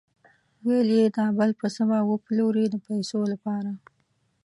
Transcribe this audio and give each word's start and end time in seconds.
ویل 0.65 0.89
یې 0.97 1.05
دا 1.17 1.25
بل 1.37 1.49
پسه 1.59 1.83
به 1.89 1.97
وپلوري 2.11 2.65
د 2.69 2.75
پیسو 2.87 3.19
لپاره. 3.33 3.71